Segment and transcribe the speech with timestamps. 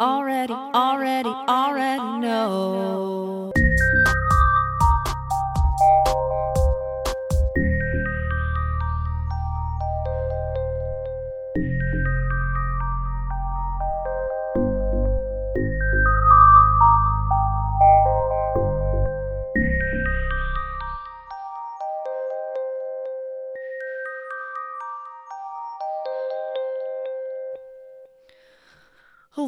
[0.00, 3.19] already, already, already know.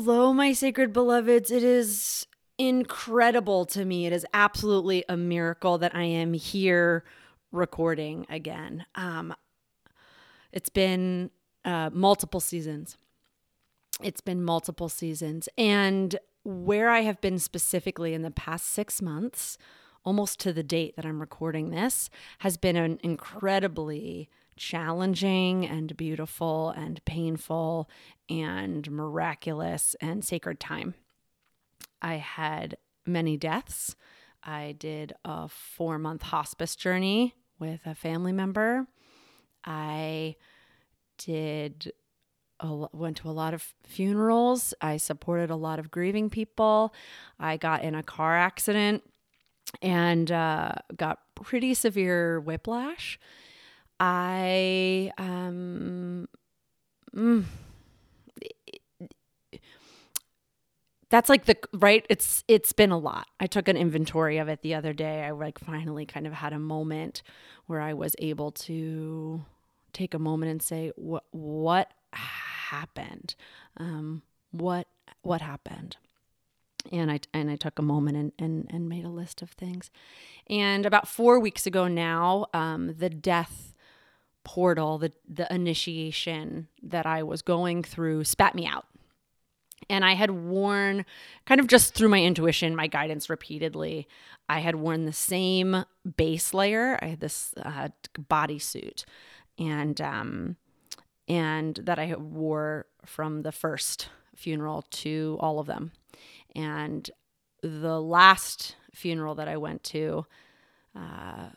[0.04, 1.52] Hello, my sacred beloveds.
[1.52, 2.26] It is
[2.58, 4.04] incredible to me.
[4.04, 7.04] It is absolutely a miracle that I am here
[7.52, 8.84] recording again.
[8.96, 9.32] Um,
[10.50, 11.30] it's been
[11.64, 12.96] uh, multiple seasons.
[14.02, 15.48] It's been multiple seasons.
[15.56, 19.56] And where I have been specifically in the past six months,
[20.04, 26.70] almost to the date that I'm recording this, has been an incredibly challenging and beautiful
[26.70, 27.88] and painful
[28.28, 30.94] and miraculous and sacred time.
[32.00, 33.96] I had many deaths.
[34.42, 38.86] I did a four month hospice journey with a family member.
[39.64, 40.36] I
[41.18, 41.92] did
[42.92, 44.72] went to a lot of funerals.
[44.80, 46.94] I supported a lot of grieving people.
[47.38, 49.02] I got in a car accident
[49.80, 53.18] and uh, got pretty severe whiplash.
[54.04, 56.26] I um,
[57.14, 57.44] mm,
[61.08, 62.04] that's like the right?
[62.10, 63.28] It's it's been a lot.
[63.38, 65.22] I took an inventory of it the other day.
[65.22, 67.22] I like finally kind of had a moment
[67.66, 69.44] where i was able to
[69.92, 73.36] take a moment and say what what happened?
[73.76, 74.88] Um, what
[75.20, 75.96] what happened?
[76.90, 79.92] And i and i took a moment and and, and made a list of things.
[80.50, 83.71] And about four weeks ago now um, the death
[84.44, 88.86] portal the the initiation that i was going through spat me out
[89.88, 91.04] and I had worn,
[91.46, 94.06] kind of just through my intuition, my guidance repeatedly,
[94.48, 95.84] I had worn the same
[96.16, 96.98] base layer.
[97.02, 97.88] I had this uh,
[98.18, 99.04] bodysuit,
[99.58, 100.56] and um,
[101.28, 105.92] and that I wore from the first funeral to all of them.
[106.54, 107.10] And
[107.62, 110.26] the last funeral that I went to
[110.96, 111.50] uh,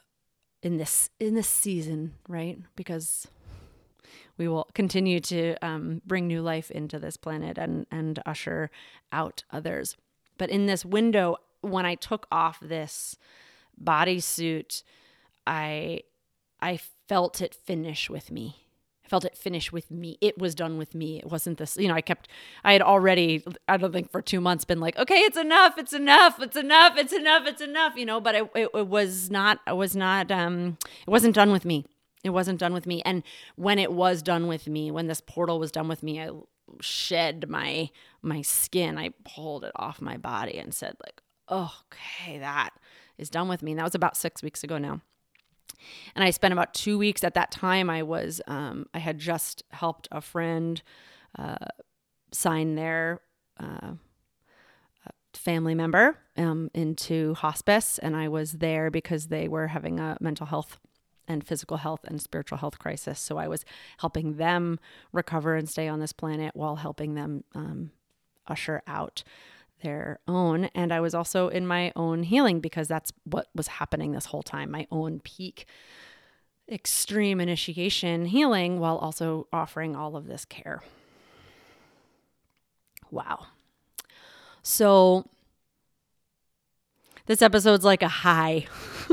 [0.65, 2.57] in this in this season, right?
[2.75, 3.27] Because
[4.35, 8.71] we will continue to um, bring new life into this planet and and usher
[9.11, 9.95] out others.
[10.39, 13.15] But in this window, when I took off this
[13.81, 14.81] bodysuit,
[15.45, 16.01] I
[16.59, 18.64] I felt it finish with me.
[19.05, 20.17] I felt it finish with me.
[20.19, 21.19] It was done with me.
[21.19, 22.27] It wasn't this, you know, I kept,
[22.63, 25.93] I had already, I don't think for two months been like, okay, it's enough, it's
[25.93, 29.59] enough, it's enough, it's enough, it's enough, you know, but it, it, it was not,
[29.67, 31.85] it was not, um, it wasn't done with me.
[32.23, 33.03] It wasn't done with me.
[33.05, 33.21] And
[33.55, 36.31] when it was done with me, when this portal was done with me, I
[36.81, 37.91] shed my
[38.23, 38.97] my skin.
[38.97, 42.71] I pulled it off my body and said like, oh, "Okay, that
[43.19, 45.01] is done with me." And that was about 6 weeks ago now.
[46.15, 49.63] And I spent about 2 weeks at that time I was um, I had just
[49.71, 50.81] helped a friend
[51.37, 51.65] uh,
[52.31, 53.21] sign their
[53.59, 53.93] uh,
[55.33, 60.47] family member um, into hospice and I was there because they were having a mental
[60.47, 60.79] health
[61.27, 63.19] and physical health and spiritual health crisis.
[63.19, 63.65] So I was
[63.97, 64.79] helping them
[65.11, 67.91] recover and stay on this planet while helping them um,
[68.47, 69.23] usher out
[69.85, 70.65] their own.
[70.75, 74.43] And I was also in my own healing because that's what was happening this whole
[74.43, 75.65] time my own peak
[76.69, 80.81] extreme initiation healing while also offering all of this care.
[83.11, 83.45] Wow.
[84.63, 85.25] So
[87.27, 88.65] this episode's like a high.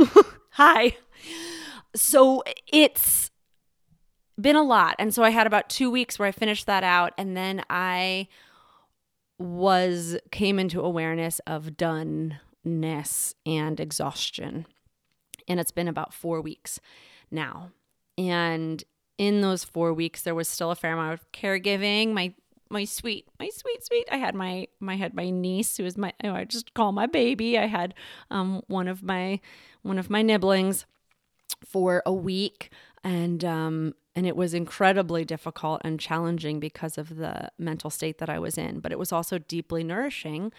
[0.51, 0.97] high
[1.95, 3.31] so it's
[4.41, 4.97] been a lot.
[4.99, 7.13] And so I had about two weeks where I finished that out.
[7.19, 8.29] And then I
[9.43, 14.67] was, came into awareness of doneness and exhaustion.
[15.49, 16.81] And it's been about four weeks
[17.31, 17.71] now.
[18.17, 18.83] And
[19.19, 22.13] in those four weeks, there was still a fair amount of caregiving.
[22.13, 22.35] My
[22.71, 24.09] my sweet, my sweet, sweet.
[24.11, 27.59] I had my my had my niece who was my I just call my baby.
[27.59, 27.95] I had
[28.31, 29.41] um one of my
[29.83, 30.87] one of my nibblings
[31.65, 32.71] for a week
[33.05, 38.29] and um and it was incredibly difficult and challenging because of the mental state that
[38.29, 38.81] I was in.
[38.81, 40.53] But it was also deeply nourishing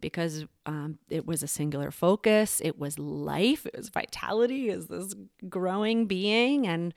[0.00, 2.60] because um, it was a singular focus.
[2.62, 3.64] It was life.
[3.66, 4.68] It was vitality.
[4.68, 5.14] Is this
[5.48, 6.92] growing being and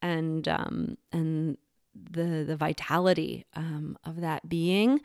[0.00, 1.56] and um, and
[1.94, 5.00] the the vitality um, of that being,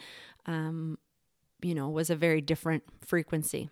[0.47, 0.97] um,
[1.61, 3.69] you know, was a very different frequency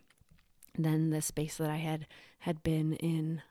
[0.77, 2.05] than the space that I had
[2.39, 3.41] had been in.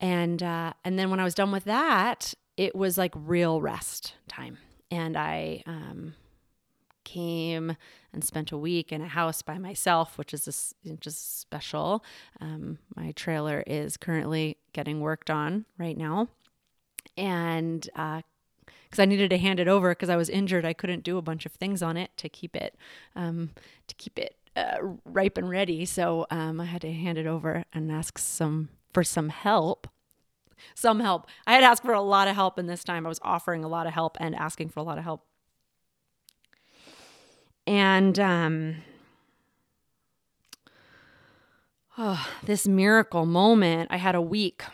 [0.00, 4.14] And uh, and then when I was done with that, it was like real rest
[4.28, 4.58] time,
[4.90, 6.14] and I um,
[7.04, 7.76] came
[8.12, 12.04] and spent a week in a house by myself, which is a, just special.
[12.40, 16.28] Um, my trailer is currently getting worked on right now,
[17.18, 21.04] and because uh, I needed to hand it over because I was injured, I couldn't
[21.04, 22.74] do a bunch of things on it to keep it
[23.14, 23.50] um,
[23.86, 25.84] to keep it uh, ripe and ready.
[25.84, 29.86] So um, I had to hand it over and ask some for some help.
[30.74, 31.26] Some help.
[31.46, 33.68] I had asked for a lot of help, and this time I was offering a
[33.68, 35.24] lot of help and asking for a lot of help.
[37.66, 38.76] And um,
[41.96, 44.64] oh, this miracle moment, I had a week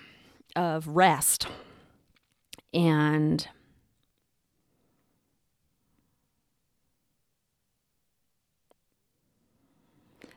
[0.55, 1.47] of rest.
[2.73, 3.47] And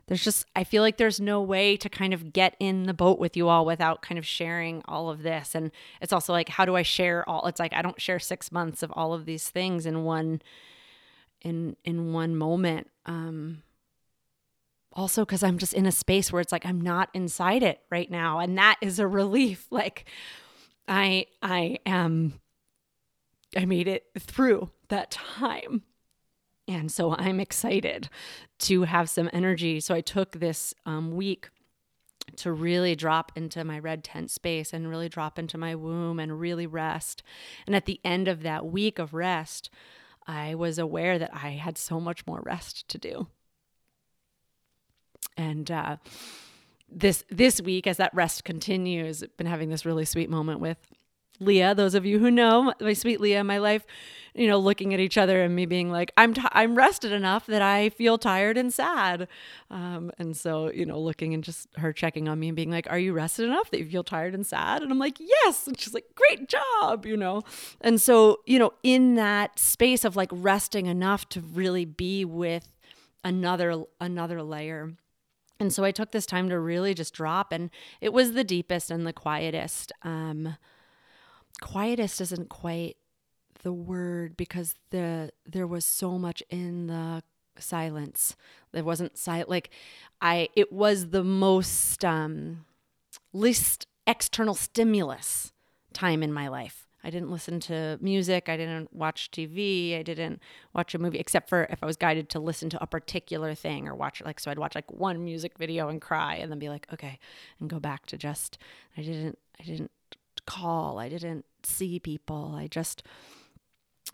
[0.10, 3.20] there's just I feel like there's no way to kind of get in the boat
[3.20, 5.54] with you all without kind of sharing all of this.
[5.54, 5.70] And
[6.02, 8.82] it's also like how do I share all it's like I don't share 6 months
[8.82, 10.42] of all of these things in one
[11.42, 12.90] in in one moment.
[13.06, 13.62] Um
[14.94, 18.10] also cuz I'm just in a space where it's like I'm not inside it right
[18.10, 18.40] now.
[18.40, 19.68] And that is a relief.
[19.72, 20.06] Like
[20.88, 22.40] I I am
[23.56, 25.84] I made it through that time
[26.70, 28.10] and so I'm excited
[28.60, 29.80] to have some energy.
[29.80, 31.50] So I took this um, week
[32.38, 36.40] to really drop into my red tent space and really drop into my womb and
[36.40, 37.24] really rest.
[37.66, 39.70] And at the end of that week of rest,
[40.28, 43.28] I was aware that I had so much more rest to do.
[45.36, 45.98] And uh,
[46.88, 50.78] this this week, as that rest continues, been having this really sweet moment with
[51.40, 53.86] Leah, those of you who know my sweet Leah, my life,
[54.36, 57.46] you know, looking at each other and me being like, I'm t- I'm rested enough
[57.48, 59.28] that I feel tired and sad,
[59.70, 62.88] um, and so you know, looking and just her checking on me and being like,
[62.90, 64.82] Are you rested enough that you feel tired and sad?
[64.82, 67.42] And I'm like, Yes, and she's like, Great job, you know,
[67.82, 72.68] and so you know, in that space of like resting enough to really be with
[73.24, 74.94] another another layer.
[75.60, 77.70] And so I took this time to really just drop, and
[78.00, 79.92] it was the deepest and the quietest.
[80.04, 80.56] Um,
[81.60, 82.98] quietest isn't quite
[83.64, 87.24] the word because the there was so much in the
[87.58, 88.36] silence.
[88.72, 89.70] There wasn't like
[90.22, 92.66] I it was the most um
[93.34, 95.52] least external stimulus
[95.94, 96.88] time in my life.
[97.02, 100.42] I didn't listen to music, I didn't watch TV, I didn't
[100.74, 103.88] watch a movie except for if I was guided to listen to a particular thing
[103.88, 106.60] or watch it like so I'd watch like one music video and cry and then
[106.60, 107.20] be like, okay,
[107.60, 108.58] and go back to just
[108.98, 109.92] I didn't I didn't
[110.50, 110.98] call.
[110.98, 112.56] I didn't see people.
[112.58, 113.04] I just,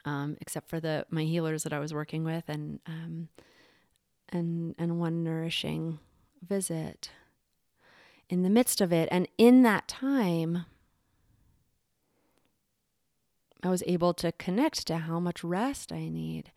[0.04, 3.30] um, except for the my healers that I was working with, and um,
[4.30, 6.00] and and one nourishing
[6.46, 7.10] visit.
[8.28, 10.66] In the midst of it, and in that time,
[13.64, 16.52] I was able to connect to how much rest I need.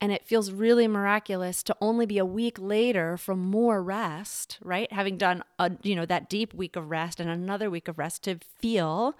[0.00, 4.90] And it feels really miraculous to only be a week later from more rest, right?
[4.90, 8.24] Having done a, you know, that deep week of rest and another week of rest
[8.24, 9.14] to feel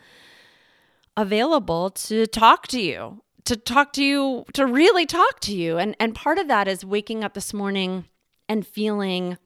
[1.17, 5.77] available to talk to you, to talk to you, to really talk to you.
[5.77, 8.07] And and part of that is waking up this morning
[8.49, 9.37] and feeling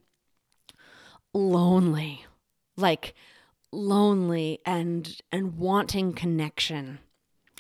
[1.33, 2.25] lonely.
[2.77, 3.15] Like
[3.73, 7.01] lonely and and wanting connection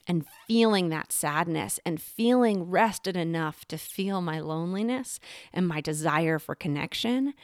[0.07, 5.21] and feeling that sadness and feeling rested enough to feel my loneliness
[5.53, 7.35] and my desire for connection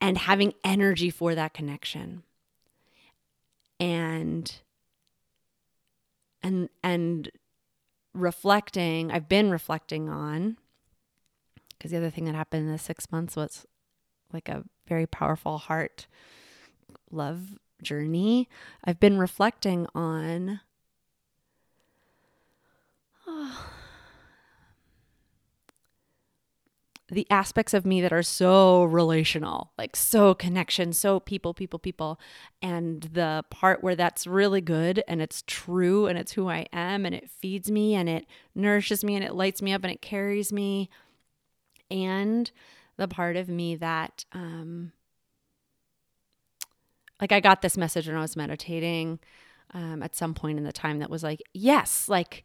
[0.00, 2.22] and having energy for that connection.
[3.78, 4.60] And
[6.42, 7.30] and and
[8.12, 10.56] reflecting i've been reflecting on
[11.70, 13.66] because the other thing that happened in the six months was
[14.32, 16.06] like a very powerful heart
[17.10, 18.48] love journey.
[18.84, 20.60] I've been reflecting on
[27.10, 32.20] the aspects of me that are so relational, like so connection, so people, people, people.
[32.62, 37.04] And the part where that's really good and it's true and it's who I am
[37.04, 40.00] and it feeds me and it nourishes me and it lights me up and it
[40.00, 40.88] carries me.
[41.90, 42.50] And
[42.96, 44.92] the part of me that, um,
[47.20, 49.18] like, I got this message when I was meditating
[49.74, 52.44] um, at some point in the time that was like, yes, like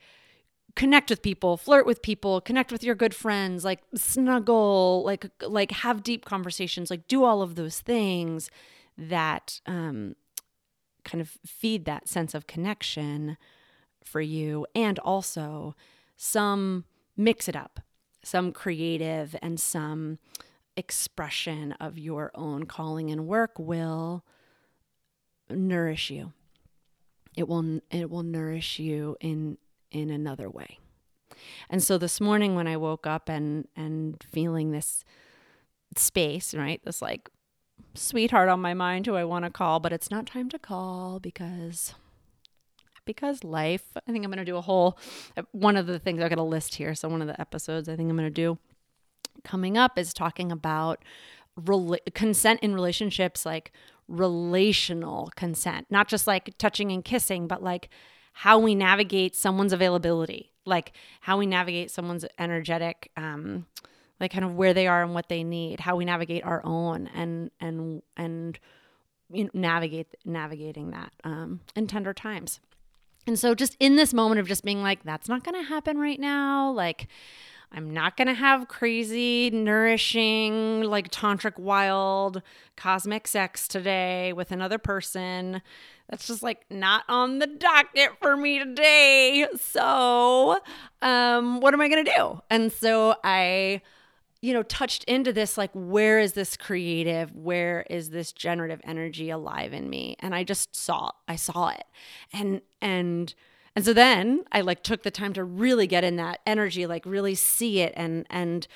[0.76, 5.72] connect with people, flirt with people, connect with your good friends, like snuggle, like like
[5.72, 8.50] have deep conversations, like do all of those things
[8.98, 10.16] that um,
[11.04, 13.38] kind of feed that sense of connection
[14.04, 15.76] for you, and also
[16.18, 16.86] some
[17.18, 17.80] mix it up,
[18.24, 20.20] some creative and some
[20.78, 24.26] expression of your own calling and work will
[25.50, 26.34] nourish you.
[27.36, 29.58] It will it will nourish you in
[29.96, 30.80] in another way.
[31.70, 35.04] And so this morning when I woke up and and feeling this
[35.96, 36.82] space, right?
[36.84, 37.30] This like
[37.94, 41.20] sweetheart on my mind who I want to call, but it's not time to call
[41.20, 41.96] because
[43.06, 43.86] because life.
[43.96, 44.98] I think I'm going to do a whole
[45.52, 46.94] one of the things I've got a list here.
[46.94, 48.58] So one of the episodes I think I'm going to do
[49.44, 51.04] coming up is talking about
[51.60, 53.72] rela- consent in relationships like
[54.08, 57.90] relational consent, not just like touching and kissing, but like
[58.40, 63.66] how we navigate someone's availability, like how we navigate someone's energetic, um,
[64.20, 67.08] like kind of where they are and what they need, how we navigate our own
[67.16, 68.60] and and and
[69.32, 72.60] you know, navigate navigating that um, in tender times.
[73.26, 75.98] And so, just in this moment of just being like, that's not going to happen
[75.98, 77.08] right now, like
[77.72, 82.42] I'm not going to have crazy, nourishing, like tantric, wild,
[82.78, 85.62] cosmic sex today with another person.
[86.10, 89.48] That's just like not on the docket for me today.
[89.60, 90.60] So,
[91.02, 92.42] um, what am I going to do?
[92.50, 93.82] And so I,
[94.42, 97.36] you know, touched into this like, where is this creative?
[97.36, 100.16] Where is this generative energy alive in me?
[100.20, 101.86] And I just saw, I saw it.
[102.32, 103.34] And, and,
[103.76, 107.06] and so then I like took the time to really get in that energy, like
[107.06, 108.68] really see it and and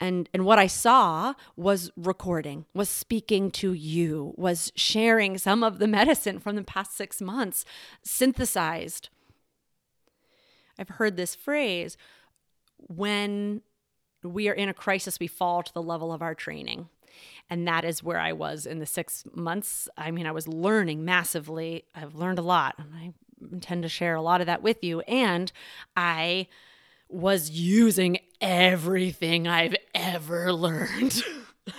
[0.00, 5.78] and and what I saw was recording, was speaking to you, was sharing some of
[5.78, 7.64] the medicine from the past 6 months
[8.02, 9.08] synthesized.
[10.78, 11.96] I've heard this phrase
[12.78, 13.62] when
[14.22, 16.88] we are in a crisis we fall to the level of our training.
[17.48, 19.88] And that is where I was in the six months.
[19.96, 21.84] I mean, I was learning massively.
[21.94, 22.74] I've learned a lot.
[22.78, 23.12] And I
[23.52, 25.00] intend to share a lot of that with you.
[25.00, 25.50] And
[25.96, 26.48] I
[27.08, 31.22] was using everything I've ever learned.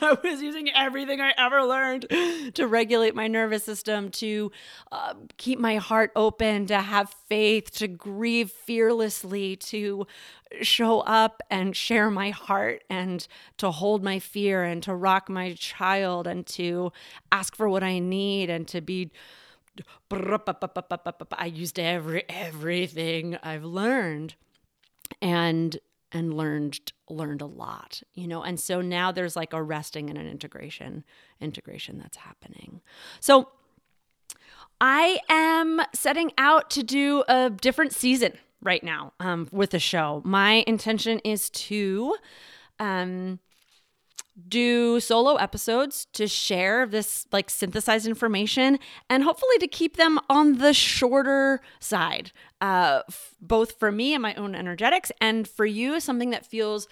[0.01, 2.07] I was using everything I ever learned
[2.55, 4.51] to regulate my nervous system, to
[4.91, 10.07] uh, keep my heart open, to have faith, to grieve fearlessly, to
[10.61, 15.53] show up and share my heart, and to hold my fear, and to rock my
[15.53, 16.91] child, and to
[17.31, 19.11] ask for what I need, and to be
[21.39, 24.35] I used every everything I've learned
[25.21, 25.77] and
[26.11, 28.41] and learned learned a lot, you know.
[28.41, 31.03] And so now there's like a resting and an integration
[31.41, 32.81] integration that's happening.
[33.19, 33.49] So
[34.79, 40.21] I am setting out to do a different season right now um, with the show.
[40.25, 42.15] My intention is to
[42.79, 43.39] um,
[44.49, 48.77] do solo episodes to share this like synthesized information
[49.09, 54.21] and hopefully to keep them on the shorter side uh, f- both for me and
[54.21, 56.87] my own energetics and for you something that feels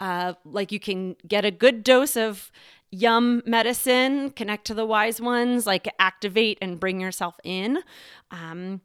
[0.00, 2.50] uh, like you can get a good dose of
[2.90, 7.78] yum medicine connect to the wise ones like activate and bring yourself in
[8.30, 8.80] um,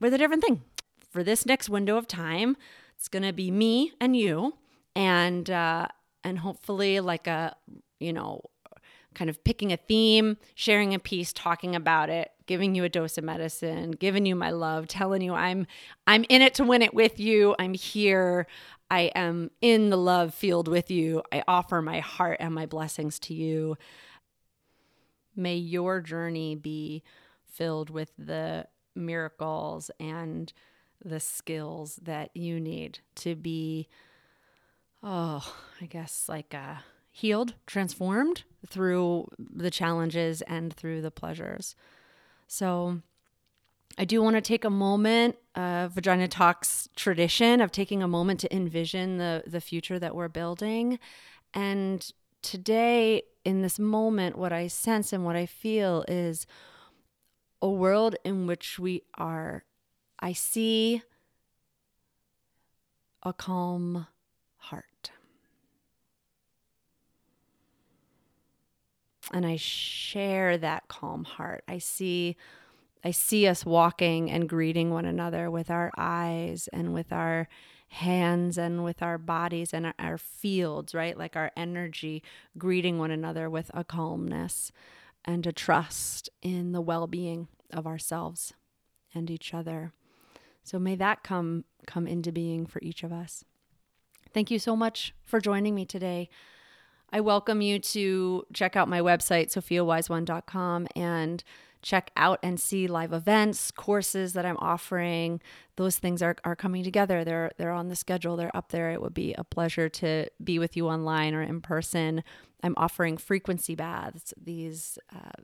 [0.00, 0.62] with a different thing.
[1.10, 2.56] For this next window of time
[2.96, 4.54] it's to be me and you
[4.94, 5.88] and uh,
[6.24, 7.56] and hopefully like a
[7.98, 8.42] you know
[9.14, 13.18] kind of picking a theme sharing a piece talking about it giving you a dose
[13.18, 15.66] of medicine giving you my love telling you i'm
[16.06, 17.54] i'm in it to win it with you.
[17.58, 18.46] I'm here.
[18.90, 21.22] I am in the love field with you.
[21.32, 23.76] I offer my heart and my blessings to you.
[25.36, 27.02] May your journey be
[27.44, 30.52] filled with the miracles and
[31.04, 33.88] the skills that you need to be
[35.02, 36.76] oh, I guess like uh,
[37.10, 41.74] healed, transformed through the challenges and through the pleasures.
[42.46, 43.00] So
[43.98, 48.40] I do want to take a moment, uh, Vagina Talks tradition of taking a moment
[48.40, 50.98] to envision the the future that we're building.
[51.52, 52.10] And
[52.42, 56.46] today, in this moment, what I sense and what I feel is
[57.60, 59.64] a world in which we are.
[60.18, 61.02] I see
[63.22, 64.06] a calm
[64.56, 65.10] heart.
[69.30, 71.64] And I share that calm heart.
[71.68, 72.36] I see
[73.02, 77.48] I see us walking and greeting one another with our eyes and with our
[77.88, 81.16] hands and with our bodies and our fields, right?
[81.16, 82.22] Like our energy,
[82.58, 84.70] greeting one another with a calmness
[85.24, 88.52] and a trust in the well being of ourselves
[89.14, 89.92] and each other.
[90.62, 93.44] So may that come come into being for each of us.
[94.32, 96.28] Thank you so much for joining me today.
[97.12, 101.42] I welcome you to check out my website, sophiawiseone.com, and
[101.82, 105.40] check out and see live events, courses that I'm offering.
[105.76, 107.24] Those things are, are coming together.
[107.24, 108.36] They're they're on the schedule.
[108.36, 108.90] They're up there.
[108.90, 112.22] It would be a pleasure to be with you online or in person.
[112.62, 115.42] I'm offering frequency baths, these uh,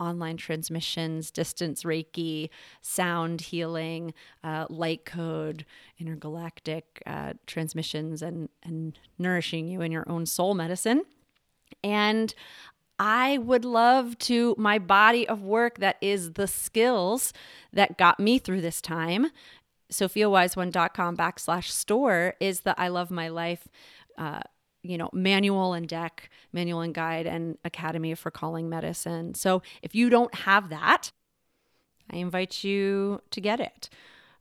[0.00, 2.48] online transmissions, distance Reiki,
[2.80, 5.64] sound healing, uh, light code,
[5.98, 11.02] intergalactic uh, transmissions, and, and nourishing you in your own soul medicine.
[11.84, 12.34] And
[12.98, 17.32] I would love to, my body of work that is the skills
[17.72, 19.28] that got me through this time.
[19.90, 23.68] SophiaWiseOne.com backslash store is the I Love My Life.
[24.18, 24.40] Uh,
[24.82, 29.34] you know, manual and deck, manual and guide, and Academy for Calling Medicine.
[29.34, 31.12] So if you don't have that,
[32.10, 33.88] I invite you to get it.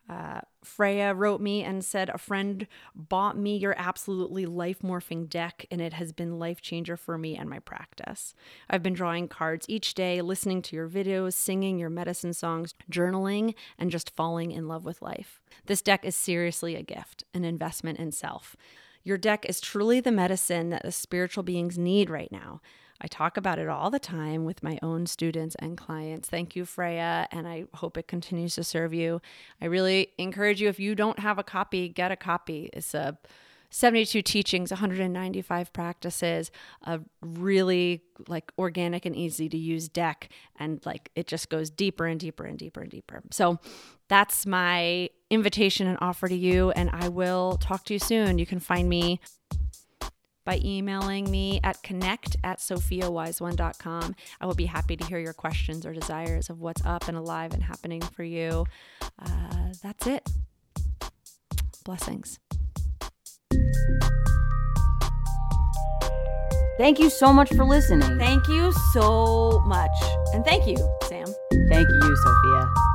[0.10, 2.66] Uh, Freya wrote me and said, A friend
[2.96, 7.38] bought me your absolutely life morphing deck, and it has been life changer for me
[7.38, 8.34] and my practice.
[8.70, 13.54] I've been drawing cards each day, listening to your videos, singing your medicine songs, journaling,
[13.78, 15.40] and just falling in love with life.
[15.68, 18.56] This deck is seriously a gift, an investment in self.
[19.04, 22.62] Your deck is truly the medicine that the spiritual beings need right now.
[23.02, 26.28] I talk about it all the time with my own students and clients.
[26.28, 29.22] Thank you, Freya, and I hope it continues to serve you.
[29.62, 32.70] I really encourage you, if you don't have a copy, get a copy.
[32.74, 33.18] It's a
[33.70, 36.52] 72 teachings, 195 practices,
[36.84, 40.30] a really like organic and easy to use deck.
[40.58, 43.22] And like it just goes deeper and deeper and deeper and deeper.
[43.32, 43.60] So
[44.10, 46.72] that's my invitation and offer to you.
[46.72, 48.38] And I will talk to you soon.
[48.40, 49.22] You can find me
[50.46, 54.16] by emailing me at connect at sophiawiseone.com.
[54.42, 57.54] I will be happy to hear your questions or desires of what's up and alive
[57.54, 58.66] and happening for you.
[59.02, 60.28] Uh, that's it.
[61.86, 62.40] Blessings.
[66.80, 68.18] Thank you so much for listening.
[68.18, 69.92] Thank you so much.
[70.34, 71.28] And thank you, Sam.
[71.70, 72.89] Thank you, Sophia.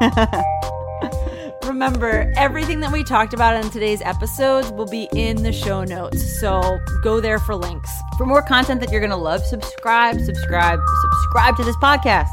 [1.64, 6.40] Remember, everything that we talked about in today's episodes will be in the show notes.
[6.40, 7.90] So go there for links.
[8.16, 12.28] For more content that you're going to love, subscribe, subscribe, subscribe to this podcast.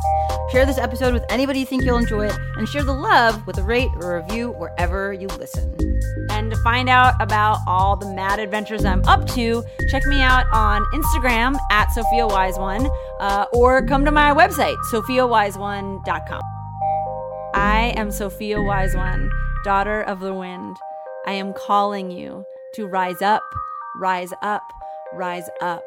[0.52, 3.58] Share this episode with anybody you think you'll enjoy it, and share the love with
[3.58, 5.76] a rate or review wherever you listen.
[6.30, 10.46] And to find out about all the mad adventures I'm up to, check me out
[10.54, 16.57] on Instagram at Sophia Wise One, uh, or come to my website, sophiawiseone.com.
[17.70, 19.30] I am Sophia Wise One,
[19.66, 20.78] daughter of the wind.
[21.26, 23.44] I am calling you to rise up,
[24.00, 24.64] rise up,
[25.14, 25.84] rise up,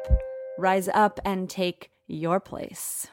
[0.59, 3.07] rise up and take your place.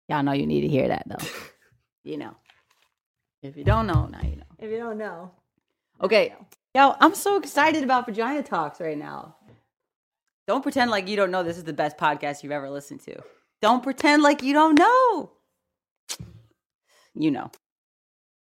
[0.10, 1.26] Y'all know you need to hear that though.
[2.04, 2.36] you know.
[3.42, 4.44] If you don't know, now you know.
[4.60, 5.32] If you don't know,
[6.02, 6.34] Okay.
[6.74, 9.36] Yo, I'm so excited about Vagina Talks right now.
[10.48, 13.22] Don't pretend like you don't know this is the best podcast you've ever listened to.
[13.62, 15.32] Don't pretend like you don't know.
[17.14, 17.52] You know.